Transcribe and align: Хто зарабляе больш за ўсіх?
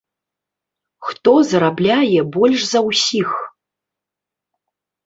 Хто 1.09 1.33
зарабляе 1.51 2.19
больш 2.39 2.59
за 2.73 2.79
ўсіх? 2.89 3.29